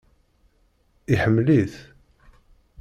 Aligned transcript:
Iḥemmel-it? 1.13 1.75